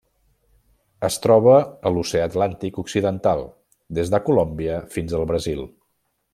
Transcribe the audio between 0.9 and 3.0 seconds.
Es troba a l'Oceà Atlàntic